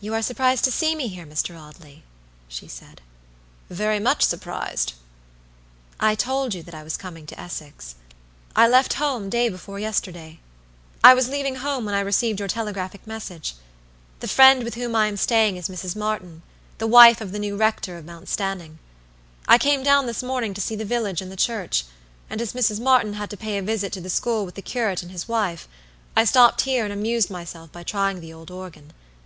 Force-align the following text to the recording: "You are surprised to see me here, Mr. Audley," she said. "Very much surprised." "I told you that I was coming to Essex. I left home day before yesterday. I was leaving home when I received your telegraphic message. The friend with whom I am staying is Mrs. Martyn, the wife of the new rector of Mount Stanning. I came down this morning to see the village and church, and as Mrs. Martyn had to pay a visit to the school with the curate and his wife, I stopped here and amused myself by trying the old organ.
"You 0.00 0.14
are 0.14 0.22
surprised 0.22 0.64
to 0.64 0.72
see 0.72 0.94
me 0.94 1.08
here, 1.08 1.26
Mr. 1.26 1.54
Audley," 1.60 2.02
she 2.48 2.66
said. 2.66 3.02
"Very 3.68 4.00
much 4.00 4.22
surprised." 4.22 4.94
"I 6.00 6.14
told 6.14 6.54
you 6.54 6.62
that 6.62 6.74
I 6.74 6.82
was 6.82 6.96
coming 6.96 7.26
to 7.26 7.38
Essex. 7.38 7.96
I 8.56 8.66
left 8.66 8.94
home 8.94 9.28
day 9.28 9.50
before 9.50 9.78
yesterday. 9.78 10.40
I 11.04 11.12
was 11.12 11.28
leaving 11.28 11.56
home 11.56 11.84
when 11.84 11.94
I 11.94 12.00
received 12.00 12.38
your 12.38 12.48
telegraphic 12.48 13.06
message. 13.06 13.54
The 14.20 14.28
friend 14.28 14.64
with 14.64 14.76
whom 14.76 14.96
I 14.96 15.08
am 15.08 15.18
staying 15.18 15.58
is 15.58 15.68
Mrs. 15.68 15.94
Martyn, 15.94 16.40
the 16.78 16.86
wife 16.86 17.20
of 17.20 17.32
the 17.32 17.38
new 17.38 17.54
rector 17.54 17.98
of 17.98 18.06
Mount 18.06 18.30
Stanning. 18.30 18.78
I 19.46 19.58
came 19.58 19.82
down 19.82 20.06
this 20.06 20.22
morning 20.22 20.54
to 20.54 20.60
see 20.62 20.74
the 20.74 20.86
village 20.86 21.20
and 21.20 21.38
church, 21.38 21.84
and 22.30 22.40
as 22.40 22.54
Mrs. 22.54 22.80
Martyn 22.80 23.12
had 23.12 23.28
to 23.28 23.36
pay 23.36 23.58
a 23.58 23.62
visit 23.62 23.92
to 23.92 24.00
the 24.00 24.08
school 24.08 24.46
with 24.46 24.54
the 24.54 24.62
curate 24.62 25.02
and 25.02 25.12
his 25.12 25.28
wife, 25.28 25.68
I 26.16 26.24
stopped 26.24 26.62
here 26.62 26.84
and 26.84 26.92
amused 26.94 27.28
myself 27.28 27.70
by 27.72 27.82
trying 27.82 28.22
the 28.22 28.32
old 28.32 28.50
organ. 28.50 28.94